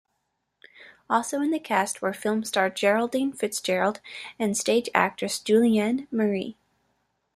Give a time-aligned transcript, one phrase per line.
[1.11, 4.01] Also in the cast were film star Geraldine Fitzgerald
[4.39, 6.57] and stage actress Julienne Marie.